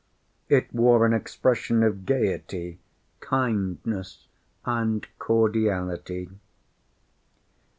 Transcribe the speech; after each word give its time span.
It 0.49 0.73
wore 0.73 1.05
an 1.05 1.13
expression 1.13 1.83
of 1.83 2.07
gayety, 2.07 2.79
kindness 3.19 4.25
and 4.65 5.05
cordiality. 5.19 6.27